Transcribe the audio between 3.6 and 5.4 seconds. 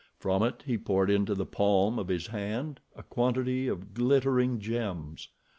of glittering gems.